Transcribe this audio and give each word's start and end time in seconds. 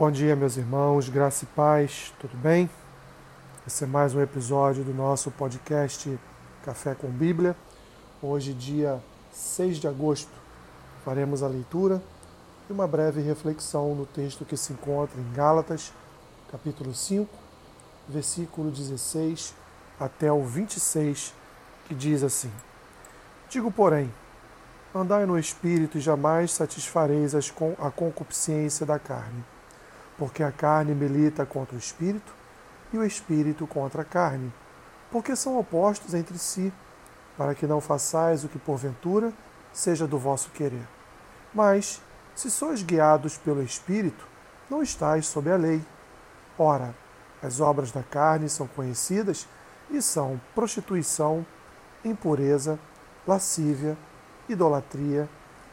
Bom 0.00 0.10
dia, 0.10 0.34
meus 0.34 0.56
irmãos, 0.56 1.10
graça 1.10 1.44
e 1.44 1.46
paz, 1.48 2.10
tudo 2.18 2.34
bem? 2.34 2.70
Esse 3.66 3.84
é 3.84 3.86
mais 3.86 4.14
um 4.14 4.22
episódio 4.22 4.82
do 4.82 4.94
nosso 4.94 5.30
podcast 5.30 6.18
Café 6.64 6.94
com 6.94 7.06
Bíblia. 7.08 7.54
Hoje, 8.22 8.54
dia 8.54 8.98
6 9.30 9.76
de 9.76 9.86
agosto, 9.86 10.32
faremos 11.04 11.42
a 11.42 11.48
leitura 11.48 12.02
e 12.66 12.72
uma 12.72 12.88
breve 12.88 13.20
reflexão 13.20 13.94
no 13.94 14.06
texto 14.06 14.42
que 14.46 14.56
se 14.56 14.72
encontra 14.72 15.20
em 15.20 15.32
Gálatas, 15.34 15.92
capítulo 16.50 16.94
5, 16.94 17.28
versículo 18.08 18.70
16 18.70 19.54
até 20.00 20.32
o 20.32 20.42
26, 20.42 21.34
que 21.86 21.94
diz 21.94 22.22
assim: 22.22 22.50
Digo, 23.50 23.70
porém, 23.70 24.10
andai 24.94 25.26
no 25.26 25.38
espírito 25.38 25.98
e 25.98 26.00
jamais 26.00 26.52
satisfareis 26.52 27.34
a 27.34 27.90
concupiscência 27.90 28.86
da 28.86 28.98
carne 28.98 29.44
porque 30.20 30.42
a 30.42 30.52
carne 30.52 30.94
milita 30.94 31.46
contra 31.46 31.74
o 31.74 31.78
espírito 31.78 32.34
e 32.92 32.98
o 32.98 33.04
espírito 33.06 33.66
contra 33.66 34.02
a 34.02 34.04
carne, 34.04 34.52
porque 35.10 35.34
são 35.34 35.58
opostos 35.58 36.12
entre 36.12 36.36
si, 36.36 36.70
para 37.38 37.54
que 37.54 37.66
não 37.66 37.80
façais 37.80 38.44
o 38.44 38.48
que 38.48 38.58
porventura 38.58 39.32
seja 39.72 40.06
do 40.06 40.18
vosso 40.18 40.50
querer. 40.50 40.86
Mas, 41.54 42.02
se 42.34 42.50
sois 42.50 42.82
guiados 42.82 43.38
pelo 43.38 43.62
espírito, 43.62 44.28
não 44.68 44.82
estáis 44.82 45.24
sob 45.24 45.50
a 45.50 45.56
lei. 45.56 45.82
Ora, 46.58 46.94
as 47.42 47.58
obras 47.58 47.90
da 47.90 48.02
carne 48.02 48.50
são 48.50 48.66
conhecidas 48.66 49.48
e 49.90 50.02
são 50.02 50.38
prostituição, 50.54 51.46
impureza, 52.04 52.78
lascívia, 53.26 53.96
idolatria, 54.50 55.26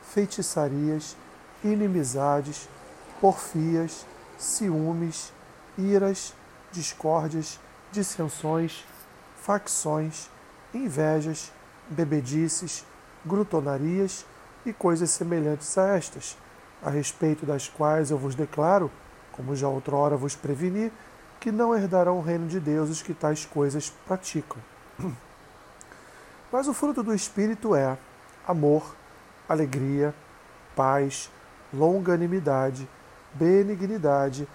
feitiçarias, 0.04 1.18
inimizades, 1.66 2.70
porfias, 3.20 4.06
ciúmes, 4.38 5.34
iras, 5.78 6.34
discórdias, 6.72 7.60
dissensões, 7.92 8.86
facções, 9.36 10.30
invejas, 10.74 11.52
bebedices, 11.90 12.86
grutonarias 13.26 14.26
e 14.66 14.74
coisas 14.74 15.10
semelhantes 15.10 15.78
a 15.78 15.96
estas, 15.96 16.38
a 16.84 16.90
respeito 16.90 17.46
das 17.46 17.68
quais 17.68 18.12
eu 18.12 18.18
vos 18.18 18.36
declaro, 18.36 18.92
como 19.32 19.56
já 19.56 19.68
outrora 19.68 20.18
vos 20.18 20.36
preveni, 20.36 20.92
que 21.40 21.52
não 21.52 21.76
herdarão 21.76 22.18
o 22.18 22.22
reino 22.22 22.48
de 22.48 22.60
Deus 22.60 22.90
os 22.90 23.02
que 23.02 23.14
tais 23.14 23.46
coisas 23.46 23.90
praticam. 24.06 24.58
Mas 26.52 26.68
o 26.68 26.74
fruto 26.74 27.04
do 27.04 27.14
Espírito 27.14 27.76
é 27.76 27.98
amor, 28.48 28.96
alegria, 29.48 30.14
paz, 30.76 31.30
longanimidade, 31.74 32.88
benignidade, 33.34 34.48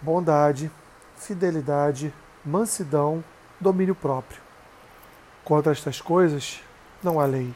bondade, 0.00 0.70
fidelidade, 1.16 2.12
mansidão, 2.44 3.22
domínio 3.60 3.94
próprio. 3.94 4.40
Contra 5.44 5.72
estas 5.72 6.00
coisas 6.00 6.60
não 7.02 7.20
há 7.20 7.26
lei. 7.26 7.54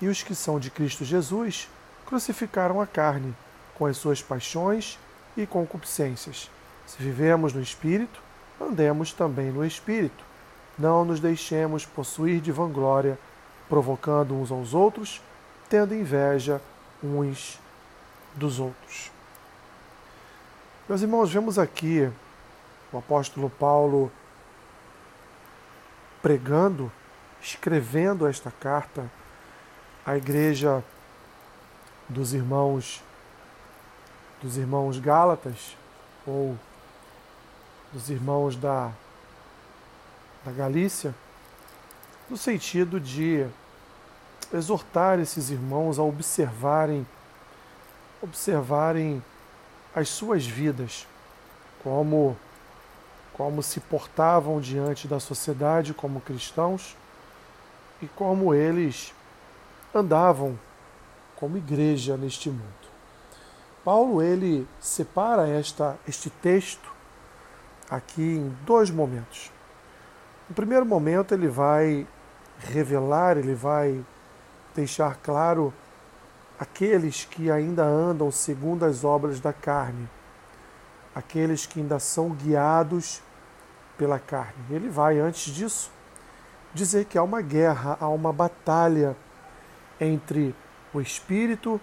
E 0.00 0.08
os 0.08 0.22
que 0.22 0.34
são 0.34 0.58
de 0.58 0.70
Cristo 0.70 1.04
Jesus 1.04 1.68
crucificaram 2.06 2.80
a 2.80 2.86
carne, 2.86 3.34
com 3.74 3.86
as 3.86 3.96
suas 3.96 4.22
paixões 4.22 4.98
e 5.36 5.46
concupiscências. 5.46 6.50
Se 6.86 7.02
vivemos 7.02 7.52
no 7.52 7.62
Espírito, 7.62 8.20
andemos 8.60 9.12
também 9.12 9.50
no 9.50 9.64
Espírito. 9.64 10.24
Não 10.78 11.04
nos 11.04 11.20
deixemos 11.20 11.86
possuir 11.86 12.40
de 12.40 12.50
vanglória, 12.50 13.18
provocando 13.68 14.34
uns 14.34 14.50
aos 14.50 14.74
outros, 14.74 15.22
tendo 15.68 15.94
inveja 15.94 16.60
uns 17.02 17.58
dos 18.34 18.58
outros. 18.58 19.10
Meus 20.90 21.02
irmãos, 21.02 21.32
vemos 21.32 21.56
aqui 21.56 22.10
o 22.92 22.98
apóstolo 22.98 23.48
Paulo 23.48 24.10
pregando, 26.20 26.90
escrevendo 27.40 28.26
esta 28.26 28.50
carta 28.50 29.08
à 30.04 30.16
igreja 30.16 30.82
dos 32.08 32.34
irmãos 32.34 33.04
dos 34.42 34.56
irmãos 34.56 34.98
Gálatas 34.98 35.76
ou 36.26 36.58
dos 37.92 38.10
irmãos 38.10 38.56
da 38.56 38.90
da 40.44 40.50
Galícia, 40.50 41.14
no 42.28 42.36
sentido 42.36 42.98
de 42.98 43.46
exortar 44.52 45.20
esses 45.20 45.50
irmãos 45.50 46.00
a 46.00 46.02
observarem 46.02 47.06
observarem 48.20 49.22
as 49.94 50.08
suas 50.08 50.46
vidas, 50.46 51.06
como, 51.82 52.36
como 53.32 53.62
se 53.62 53.80
portavam 53.80 54.60
diante 54.60 55.08
da 55.08 55.18
sociedade 55.18 55.94
como 55.94 56.20
cristãos 56.20 56.96
e 58.00 58.06
como 58.08 58.54
eles 58.54 59.12
andavam 59.94 60.58
como 61.36 61.56
igreja 61.56 62.16
neste 62.16 62.50
mundo. 62.50 62.90
Paulo 63.84 64.22
ele 64.22 64.68
separa 64.78 65.48
esta, 65.48 65.98
este 66.06 66.28
texto 66.28 66.92
aqui 67.90 68.36
em 68.36 68.56
dois 68.64 68.90
momentos. 68.90 69.50
No 70.48 70.54
primeiro 70.54 70.84
momento 70.84 71.32
ele 71.32 71.48
vai 71.48 72.06
revelar, 72.58 73.38
ele 73.38 73.54
vai 73.54 74.04
deixar 74.74 75.16
claro 75.16 75.72
aqueles 76.60 77.24
que 77.24 77.50
ainda 77.50 77.82
andam 77.82 78.30
segundo 78.30 78.84
as 78.84 79.02
obras 79.02 79.40
da 79.40 79.50
carne, 79.50 80.06
aqueles 81.14 81.64
que 81.64 81.80
ainda 81.80 81.98
são 81.98 82.28
guiados 82.28 83.22
pela 83.96 84.18
carne. 84.18 84.62
Ele 84.68 84.90
vai, 84.90 85.18
antes 85.18 85.54
disso, 85.54 85.90
dizer 86.74 87.06
que 87.06 87.16
há 87.16 87.22
uma 87.22 87.40
guerra, 87.40 87.96
há 87.98 88.08
uma 88.08 88.30
batalha 88.30 89.16
entre 89.98 90.54
o 90.92 91.00
espírito 91.00 91.80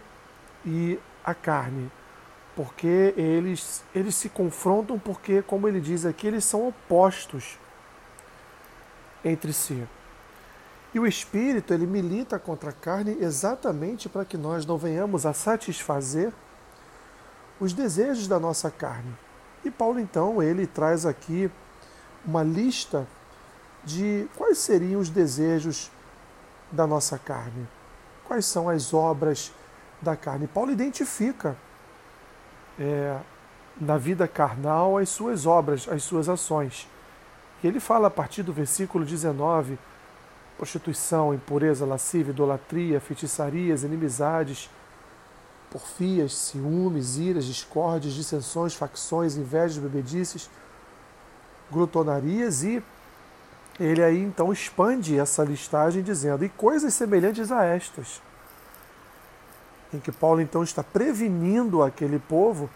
e 0.63 0.99
a 1.25 1.33
carne, 1.33 1.91
porque 2.55 3.15
eles, 3.17 3.83
eles 3.95 4.13
se 4.13 4.29
confrontam, 4.29 4.99
porque, 4.99 5.41
como 5.41 5.67
ele 5.67 5.81
diz 5.81 6.05
aqui, 6.05 6.27
eles 6.27 6.45
são 6.45 6.67
opostos 6.67 7.57
entre 9.25 9.51
si. 9.51 9.87
E 10.93 10.99
o 10.99 11.05
espírito, 11.05 11.73
ele 11.73 11.85
milita 11.85 12.39
contra 12.39 12.69
a 12.69 12.73
carne 12.73 13.17
exatamente 13.19 14.07
para 14.07 14.25
que 14.25 14.37
nós 14.37 14.65
não 14.65 14.77
venhamos 14.77 15.25
a 15.25 15.33
satisfazer 15.33 16.31
os 17.59 17.73
desejos 17.73 18.27
da 18.27 18.39
nossa 18.39 18.71
carne. 18.71 19.13
E 19.65 19.71
Paulo, 19.71 19.99
então, 19.99 20.41
ele 20.41 20.65
traz 20.65 21.05
aqui 21.05 21.51
uma 22.25 22.43
lista 22.43 23.07
de 23.83 24.27
quais 24.35 24.57
seriam 24.57 24.99
os 24.99 25.09
desejos 25.09 25.91
da 26.71 26.85
nossa 26.85 27.17
carne, 27.17 27.67
quais 28.25 28.45
são 28.45 28.69
as 28.69 28.93
obras 28.93 29.53
da 30.01 30.15
carne. 30.15 30.47
Paulo 30.47 30.71
identifica 30.71 31.55
é, 32.79 33.17
na 33.79 33.97
vida 33.97 34.27
carnal 34.27 34.97
as 34.97 35.09
suas 35.09 35.45
obras, 35.45 35.87
as 35.89 36.03
suas 36.03 36.29
ações. 36.29 36.87
E 37.63 37.67
ele 37.67 37.79
fala 37.79 38.07
a 38.07 38.11
partir 38.11 38.43
do 38.43 38.53
versículo 38.53 39.05
19 39.05 39.79
prostituição, 40.57 41.33
impureza, 41.33 41.85
lascívia, 41.85 42.31
idolatria, 42.31 42.99
feitiçarias, 42.99 43.83
inimizades, 43.83 44.69
porfias, 45.71 46.33
ciúmes, 46.33 47.17
iras, 47.17 47.45
discórdias, 47.45 48.13
dissensões, 48.13 48.73
facções, 48.73 49.37
invejas, 49.37 49.77
bebedices, 49.77 50.49
glutonarias 51.71 52.63
e 52.63 52.81
ele 53.79 54.03
aí 54.03 54.19
então 54.19 54.51
expande 54.51 55.19
essa 55.19 55.43
listagem 55.43 56.01
dizendo 56.01 56.43
e 56.43 56.49
coisas 56.49 56.93
semelhantes 56.93 57.51
a 57.51 57.63
estas, 57.63 58.21
em 59.93 59.99
que 59.99 60.11
Paulo 60.11 60.41
então 60.41 60.63
está 60.63 60.83
prevenindo 60.83 61.83
aquele 61.83 62.17
povo 62.17 62.69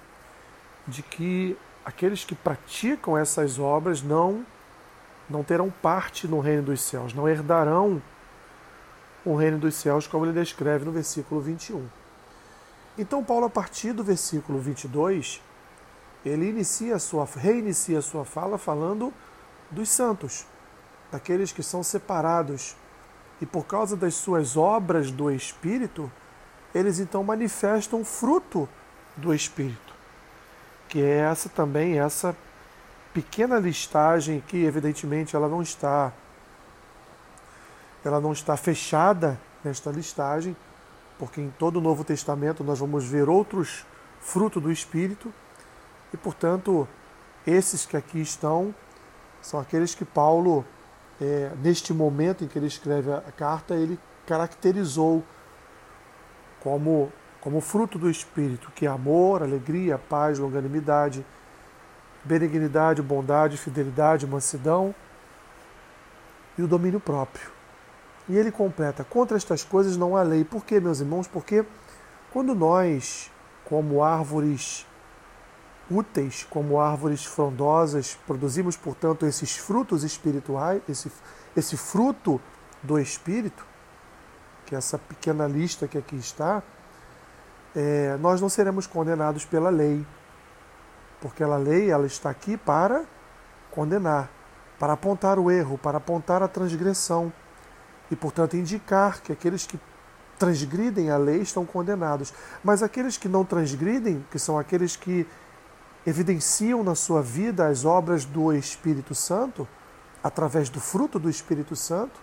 de 0.88 1.01
que 1.01 1.57
aqueles 1.83 2.24
que 2.24 2.36
praticam 2.36 3.18
essas 3.18 3.57
obras 3.57 4.04
não 4.04 4.45
não 5.31 5.44
terão 5.44 5.72
parte 5.81 6.28
no 6.28 6.39
reino 6.39 6.63
dos 6.63 6.81
céus, 6.81 7.13
não 7.13 7.28
herdarão 7.28 8.01
o 9.25 9.36
reino 9.36 9.57
dos 9.57 9.75
céus, 9.75 10.07
como 10.07 10.25
ele 10.25 10.33
descreve 10.33 10.86
no 10.86 10.92
versículo 10.92 11.42
21. 11.42 11.88
Então, 12.98 13.24
Paulo, 13.24 13.45
a 13.45 13.50
partir 13.50 13.94
do 13.94 14.04
versículo 14.04 14.60
22, 14.60 15.42
ele 16.25 16.50
inicia 16.50 17.00
sua, 17.00 17.25
reinicia 17.25 18.00
a 18.00 18.01
sua 18.01 18.25
fala 18.25 18.57
falando 18.57 19.13
dos 19.69 19.89
santos, 19.89 20.45
daqueles 21.12 21.51
que 21.51 21.63
são 21.63 21.81
separados. 21.81 22.75
E 23.39 23.45
por 23.45 23.66
causa 23.66 23.95
das 23.95 24.13
suas 24.13 24.56
obras 24.56 25.10
do 25.10 25.31
Espírito, 25.31 26.12
eles 26.75 27.00
então 27.00 27.24
manifestam 27.24 28.01
o 28.01 28.06
fruto 28.06 28.69
do 29.18 29.33
Espírito, 29.33 29.94
que 30.88 31.01
é 31.01 31.18
essa 31.19 31.50
também, 31.50 32.00
essa 32.00 32.36
pequena 33.13 33.60
listagem 33.60 34.42
que 34.48 34.63
evidentemente 34.63 35.36
ela 35.36 35.48
não 35.48 35.62
está 35.62 36.12
ela 38.04 38.19
não 38.19 38.34
está 38.34 38.58
fechada 38.58 39.40
nesta 39.63 39.92
listagem, 39.92 40.58
porque 41.19 41.40
em 41.40 41.52
todo 41.52 41.78
o 41.78 41.81
Novo 41.81 42.04
Testamento 42.04 42.63
nós 42.63 42.80
vamos 42.80 43.06
ver 43.06 43.30
outros 43.30 43.86
frutos 44.19 44.62
do 44.62 44.72
Espírito, 44.72 45.31
E, 46.13 46.18
portanto, 46.18 46.86
esses 47.48 47.86
que 47.86 47.96
aqui 47.96 48.19
estão 48.19 48.75
são 49.42 49.60
aqueles 49.60 49.96
que 49.96 50.04
Paulo, 50.04 50.66
é, 51.22 51.52
neste 51.64 51.94
momento 51.94 52.44
em 52.44 52.48
que 52.48 52.60
ele 52.60 52.68
escreve 52.68 53.12
a 53.14 53.31
carta, 53.31 53.75
ele 53.75 53.98
caracterizou 54.28 55.24
como, 56.60 57.12
como 57.40 57.62
fruto 57.62 57.98
do 57.98 58.10
Espírito, 58.10 58.72
que 58.75 58.86
é 58.86 58.90
amor, 58.90 59.42
alegria, 59.42 59.98
paz, 59.98 60.38
longanimidade, 60.38 61.25
benignidade, 62.23 63.01
bondade, 63.01 63.57
fidelidade, 63.57 64.27
mansidão 64.27 64.94
e 66.57 66.62
o 66.62 66.68
domínio 66.68 67.00
próprio. 67.00 67.50
E 68.29 68.38
ele 68.38 68.51
completa: 68.51 69.03
contra 69.03 69.38
estas 69.38 69.63
coisas 69.63 69.97
não 69.97 70.15
há 70.15 70.23
lei. 70.23 70.44
Por 70.44 70.63
quê, 70.63 70.79
meus 70.79 71.00
irmãos? 71.00 71.27
Porque 71.27 71.65
quando 72.31 72.56
nós, 72.56 73.29
como 73.65 74.03
árvores 74.03 74.85
úteis, 75.89 76.45
como 76.50 76.79
árvores 76.79 77.25
frondosas, 77.25 78.18
produzimos, 78.25 78.77
portanto, 78.77 79.25
esses 79.25 79.57
frutos 79.57 80.03
espirituais, 80.03 80.81
esse, 80.88 81.12
esse 81.56 81.75
fruto 81.75 82.39
do 82.81 82.97
Espírito, 82.97 83.65
que 84.65 84.73
é 84.73 84.77
essa 84.77 84.97
pequena 84.97 85.47
lista 85.47 85.88
que 85.88 85.97
aqui 85.97 86.15
está, 86.15 86.63
é, 87.75 88.18
nós 88.18 88.39
não 88.39 88.47
seremos 88.47 88.88
condenados 88.88 89.44
pela 89.44 89.69
lei, 89.69 90.06
porque 91.21 91.44
a 91.44 91.56
lei 91.56 91.91
ela 91.91 92.07
está 92.07 92.29
aqui 92.29 92.57
para 92.57 93.06
condenar, 93.69 94.29
para 94.79 94.94
apontar 94.94 95.38
o 95.38 95.50
erro, 95.50 95.77
para 95.77 96.00
apontar 96.00 96.41
a 96.41 96.47
transgressão 96.47 97.31
e, 98.09 98.15
portanto, 98.15 98.57
indicar 98.57 99.21
que 99.21 99.31
aqueles 99.31 99.65
que 99.65 99.79
transgridem 100.38 101.12
a 101.12 101.18
lei 101.18 101.41
estão 101.41 101.63
condenados. 101.63 102.33
Mas 102.63 102.81
aqueles 102.81 103.18
que 103.18 103.29
não 103.29 103.45
transgridem, 103.45 104.25
que 104.31 104.39
são 104.39 104.57
aqueles 104.57 104.95
que 104.95 105.27
evidenciam 106.06 106.83
na 106.83 106.95
sua 106.95 107.21
vida 107.21 107.68
as 107.68 107.85
obras 107.85 108.25
do 108.25 108.51
Espírito 108.51 109.13
Santo, 109.13 109.68
através 110.23 110.68
do 110.68 110.79
fruto 110.79 111.19
do 111.19 111.29
Espírito 111.29 111.75
Santo, 111.75 112.19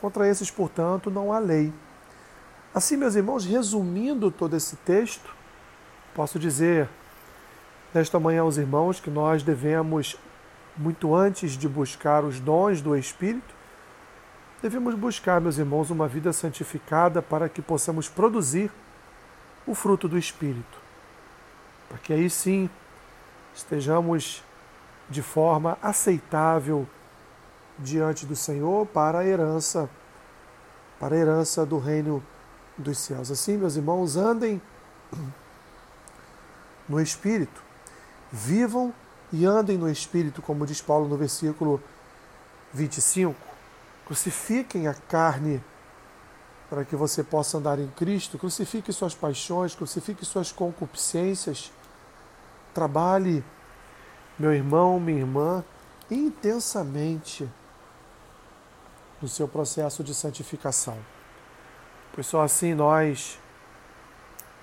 contra 0.00 0.28
esses, 0.28 0.50
portanto, 0.50 1.10
não 1.10 1.32
há 1.32 1.40
lei. 1.40 1.72
Assim, 2.72 2.96
meus 2.96 3.16
irmãos, 3.16 3.44
resumindo 3.44 4.30
todo 4.30 4.56
esse 4.56 4.76
texto, 4.76 5.34
posso 6.14 6.38
dizer 6.38 6.88
nesta 7.92 8.18
manhã 8.20 8.42
aos 8.42 8.56
irmãos 8.56 9.00
que 9.00 9.10
nós 9.10 9.42
devemos, 9.42 10.16
muito 10.76 11.14
antes 11.14 11.52
de 11.52 11.68
buscar 11.68 12.24
os 12.24 12.40
dons 12.40 12.80
do 12.80 12.96
Espírito, 12.96 13.54
devemos 14.62 14.94
buscar, 14.94 15.40
meus 15.40 15.58
irmãos, 15.58 15.90
uma 15.90 16.06
vida 16.06 16.32
santificada 16.32 17.20
para 17.20 17.48
que 17.48 17.60
possamos 17.60 18.08
produzir 18.08 18.70
o 19.66 19.74
fruto 19.74 20.08
do 20.08 20.18
Espírito. 20.18 20.78
Para 21.88 21.98
que 21.98 22.12
aí 22.12 22.30
sim 22.30 22.70
estejamos 23.54 24.42
de 25.08 25.22
forma 25.22 25.76
aceitável 25.82 26.86
diante 27.78 28.26
do 28.26 28.36
Senhor 28.36 28.86
para 28.86 29.20
a 29.20 29.26
herança, 29.26 29.90
para 30.98 31.16
a 31.16 31.18
herança 31.18 31.66
do 31.66 31.78
reino 31.78 32.22
dos 32.78 32.98
céus. 32.98 33.30
Assim, 33.30 33.56
meus 33.56 33.76
irmãos, 33.76 34.16
andem 34.16 34.60
no 36.88 37.00
Espírito, 37.00 37.62
vivam 38.32 38.92
e 39.32 39.44
andem 39.44 39.78
no 39.78 39.90
Espírito, 39.90 40.42
como 40.42 40.66
diz 40.66 40.80
Paulo 40.80 41.08
no 41.08 41.16
versículo 41.16 41.82
25. 42.72 43.34
Crucifiquem 44.06 44.88
a 44.88 44.94
carne 44.94 45.62
para 46.68 46.84
que 46.84 46.94
você 46.94 47.22
possa 47.22 47.58
andar 47.58 47.78
em 47.78 47.88
Cristo, 47.88 48.38
crucifique 48.38 48.92
suas 48.92 49.14
paixões, 49.14 49.74
crucifique 49.74 50.24
suas 50.24 50.52
concupiscências 50.52 51.72
Trabalhe, 52.72 53.44
meu 54.38 54.52
irmão, 54.52 55.00
minha 55.00 55.18
irmã, 55.18 55.64
intensamente 56.08 57.48
no 59.20 59.28
seu 59.28 59.48
processo 59.48 60.04
de 60.04 60.14
santificação. 60.14 60.96
Pois 62.12 62.26
só 62.26 62.42
assim 62.42 62.74
nós 62.74 63.38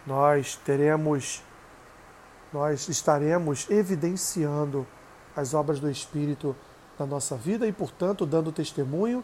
nós 0.06 0.56
teremos 0.56 1.44
nós 2.54 2.88
estaremos 2.88 3.70
evidenciando 3.70 4.86
as 5.36 5.54
obras 5.54 5.80
do 5.80 5.90
Espírito 5.90 6.56
na 6.98 7.06
nossa 7.06 7.36
vida 7.36 7.68
e, 7.68 7.72
portanto, 7.72 8.26
dando 8.26 8.52
testemunho 8.52 9.24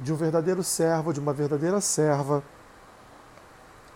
de 0.00 0.12
um 0.12 0.16
verdadeiro 0.16 0.62
servo, 0.62 1.12
de 1.12 1.20
uma 1.20 1.32
verdadeira 1.32 1.80
serva 1.80 2.42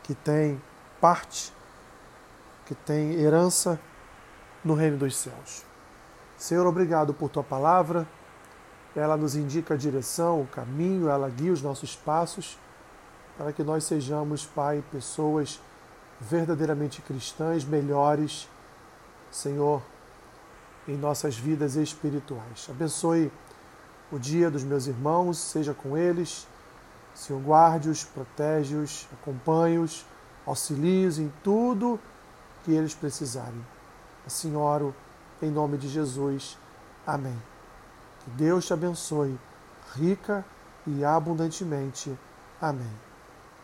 que 0.03 0.15
tem 0.15 0.61
parte 1.01 1.53
que 2.71 2.75
tem 2.75 3.15
herança 3.15 3.81
no 4.65 4.75
reino 4.75 4.97
dos 4.97 5.17
céus. 5.17 5.65
Senhor, 6.39 6.65
obrigado 6.69 7.13
por 7.13 7.29
tua 7.29 7.43
palavra. 7.43 8.07
Ela 8.95 9.17
nos 9.17 9.35
indica 9.35 9.75
a 9.75 9.77
direção, 9.77 10.43
o 10.43 10.47
caminho, 10.47 11.09
ela 11.09 11.29
guia 11.29 11.53
os 11.53 11.61
nossos 11.61 11.97
passos 11.97 12.57
para 13.37 13.53
que 13.53 13.65
nós 13.65 13.83
sejamos, 13.83 14.47
Pai, 14.47 14.85
pessoas 14.93 15.61
verdadeiramente 16.21 17.01
cristãs, 17.03 17.65
melhores, 17.65 18.49
Senhor, 19.31 19.83
em 20.87 20.97
nossas 20.97 21.37
vidas 21.37 21.77
espirituais. 21.77 22.67
Abençoe 22.69 23.33
o 24.13 24.19
dia 24.19 24.51
dos 24.51 24.63
meus 24.63 24.87
irmãos, 24.87 25.39
seja 25.39 25.73
com 25.73 25.97
eles. 25.97 26.47
Senhor, 27.15 27.41
guarde-os, 27.41 28.05
protege-os, 28.05 29.09
acompanhe-os, 29.13 30.05
auxilie-os 30.47 31.19
em 31.19 31.33
tudo 31.43 31.99
que 32.65 32.73
eles 32.73 32.95
precisarem. 32.95 33.65
Assim 34.27 34.55
oro 34.57 34.95
em 35.41 35.51
nome 35.51 35.79
de 35.79 35.89
Jesus. 35.89 36.59
Amém. 37.07 37.37
Que 38.25 38.31
Deus 38.31 38.67
te 38.67 38.73
abençoe 38.73 39.39
rica 39.95 40.45
e 40.87 41.05
abundantemente. 41.05 42.17
Amém. 42.61 43.10